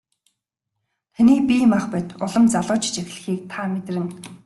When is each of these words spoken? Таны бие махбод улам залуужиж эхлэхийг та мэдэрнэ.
Таны 1.15 1.35
бие 1.49 1.65
махбод 1.73 2.07
улам 2.23 2.45
залуужиж 2.53 2.95
эхлэхийг 3.01 3.41
та 3.51 3.59
мэдэрнэ. 3.71 4.05